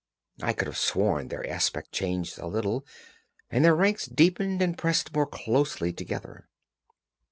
I 0.41 0.53
could 0.53 0.67
have 0.67 0.79
sworn 0.79 1.27
their 1.27 1.47
aspect 1.47 1.91
changed 1.91 2.39
a 2.39 2.47
little, 2.47 2.83
and 3.51 3.63
their 3.63 3.75
ranks 3.75 4.07
deepened 4.07 4.59
and 4.59 4.75
pressed 4.75 5.13
more 5.13 5.27
closely 5.27 5.93
together. 5.93 6.47